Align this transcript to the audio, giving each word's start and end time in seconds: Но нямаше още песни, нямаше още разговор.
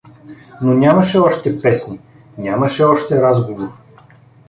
Но 0.61 0.73
нямаше 0.73 1.19
още 1.19 1.61
песни, 1.61 1.99
нямаше 2.37 2.83
още 2.83 3.21
разговор. 3.21 3.69